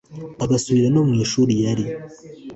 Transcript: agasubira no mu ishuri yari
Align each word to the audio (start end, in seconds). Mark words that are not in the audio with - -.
agasubira 0.43 0.87
no 0.91 1.01
mu 1.07 1.13
ishuri 1.23 1.53
yari 1.65 1.85